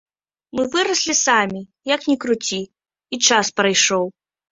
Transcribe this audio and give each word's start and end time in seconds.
Мы 0.59 0.63
выраслі 0.75 1.13
самі, 1.19 1.61
як 1.95 2.01
ні 2.11 2.15
круці, 2.23 2.61
і 3.17 3.21
час 3.29 3.53
прайшоў. 3.63 4.05